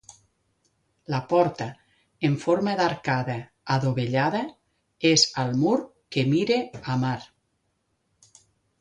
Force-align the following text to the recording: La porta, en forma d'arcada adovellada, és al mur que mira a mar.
La 1.15 1.19
porta, 1.33 1.67
en 2.29 2.37
forma 2.45 2.73
d'arcada 2.81 3.37
adovellada, 3.77 4.43
és 5.13 5.29
al 5.45 5.57
mur 5.63 5.79
que 6.17 6.29
mira 6.35 6.61
a 6.97 7.01
mar. 7.07 7.17